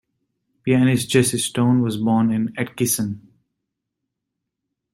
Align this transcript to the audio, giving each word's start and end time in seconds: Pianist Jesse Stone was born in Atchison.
Pianist 0.63 1.11
Jesse 1.13 1.37
Stone 1.37 1.83
was 1.83 1.95
born 1.95 2.31
in 2.31 2.55
Atchison. 2.57 3.31